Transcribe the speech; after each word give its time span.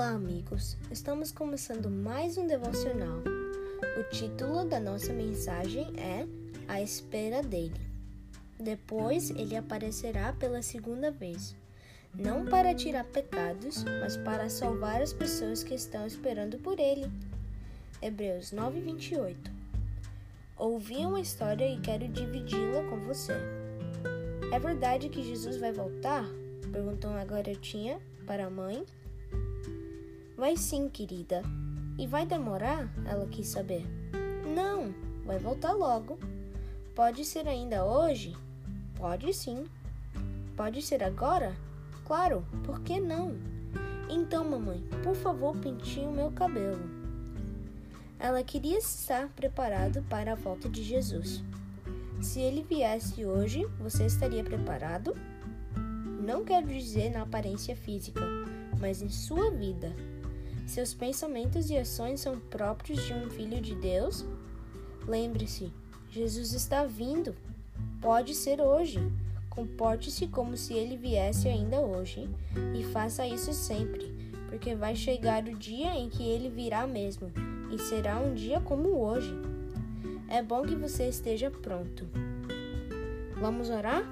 amigos, 0.00 0.76
estamos 0.90 1.30
começando 1.30 1.88
mais 1.88 2.36
um 2.36 2.46
devocional. 2.46 3.22
O 3.98 4.02
título 4.10 4.64
da 4.64 4.80
nossa 4.80 5.12
mensagem 5.12 5.92
é 5.96 6.26
A 6.66 6.82
Espera 6.82 7.42
dele. 7.42 7.80
Depois 8.58 9.30
ele 9.30 9.56
aparecerá 9.56 10.32
pela 10.32 10.62
segunda 10.62 11.12
vez, 11.12 11.54
não 12.12 12.44
para 12.44 12.74
tirar 12.74 13.04
pecados, 13.04 13.84
mas 14.00 14.16
para 14.16 14.48
salvar 14.48 15.00
as 15.00 15.12
pessoas 15.12 15.62
que 15.62 15.74
estão 15.74 16.04
esperando 16.06 16.58
por 16.58 16.80
ele. 16.80 17.08
Hebreus 18.02 18.52
9:28. 18.52 19.36
Ouvi 20.58 21.06
uma 21.06 21.20
história 21.20 21.68
e 21.68 21.80
quero 21.80 22.08
dividi-la 22.08 22.82
com 22.90 22.98
você. 23.00 23.34
É 24.52 24.58
verdade 24.58 25.08
que 25.08 25.22
Jesus 25.22 25.56
vai 25.56 25.72
voltar? 25.72 26.24
perguntou 26.72 27.10
a 27.12 27.24
garotinha 27.24 28.00
para 28.26 28.46
a 28.46 28.50
mãe. 28.50 28.84
Vai 30.36 30.56
sim, 30.56 30.88
querida. 30.88 31.42
E 31.96 32.06
vai 32.06 32.26
demorar? 32.26 32.92
Ela 33.06 33.26
quis 33.26 33.46
saber. 33.46 33.86
Não, 34.54 34.92
vai 35.24 35.38
voltar 35.38 35.72
logo. 35.72 36.18
Pode 36.94 37.24
ser 37.24 37.46
ainda 37.46 37.84
hoje? 37.84 38.36
Pode 38.96 39.32
sim. 39.32 39.64
Pode 40.56 40.82
ser 40.82 41.04
agora? 41.04 41.54
Claro, 42.04 42.44
por 42.64 42.80
que 42.80 43.00
não? 43.00 43.36
Então, 44.10 44.44
mamãe, 44.44 44.82
por 45.02 45.14
favor, 45.14 45.56
pinte 45.56 46.00
o 46.00 46.10
meu 46.10 46.30
cabelo. 46.32 46.82
Ela 48.18 48.42
queria 48.42 48.78
estar 48.78 49.28
preparado 49.28 50.02
para 50.08 50.32
a 50.32 50.36
volta 50.36 50.68
de 50.68 50.82
Jesus. 50.82 51.42
Se 52.20 52.40
ele 52.40 52.62
viesse 52.62 53.24
hoje, 53.24 53.66
você 53.78 54.06
estaria 54.06 54.42
preparado? 54.42 55.16
Não 56.24 56.44
quero 56.44 56.66
dizer 56.66 57.10
na 57.10 57.22
aparência 57.22 57.76
física, 57.76 58.22
mas 58.80 59.02
em 59.02 59.10
sua 59.10 59.50
vida. 59.50 59.94
Seus 60.66 60.94
pensamentos 60.94 61.70
e 61.70 61.76
ações 61.76 62.20
são 62.20 62.38
próprios 62.38 63.04
de 63.04 63.12
um 63.12 63.28
filho 63.30 63.60
de 63.60 63.74
Deus? 63.74 64.24
Lembre-se, 65.06 65.70
Jesus 66.10 66.52
está 66.52 66.84
vindo. 66.84 67.34
Pode 68.00 68.34
ser 68.34 68.60
hoje. 68.60 69.00
Comporte-se 69.50 70.26
como 70.26 70.56
se 70.56 70.74
ele 70.74 70.96
viesse 70.96 71.48
ainda 71.48 71.80
hoje 71.80 72.28
e 72.76 72.82
faça 72.82 73.24
isso 73.24 73.52
sempre, 73.52 74.12
porque 74.48 74.74
vai 74.74 74.96
chegar 74.96 75.44
o 75.44 75.56
dia 75.56 75.94
em 75.94 76.08
que 76.08 76.24
ele 76.24 76.48
virá 76.48 76.88
mesmo, 76.88 77.30
e 77.70 77.78
será 77.78 78.18
um 78.18 78.34
dia 78.34 78.60
como 78.60 78.98
hoje. 78.98 79.32
É 80.28 80.42
bom 80.42 80.62
que 80.62 80.74
você 80.74 81.08
esteja 81.08 81.52
pronto. 81.52 82.08
Vamos 83.40 83.70
orar? 83.70 84.02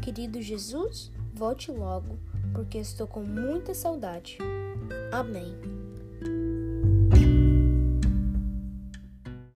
Querido 0.00 0.40
Jesus, 0.40 1.10
volte 1.32 1.72
logo, 1.72 2.16
porque 2.52 2.78
estou 2.78 3.08
com 3.08 3.24
muita 3.24 3.74
saudade. 3.74 4.38
Amém. 5.12 5.83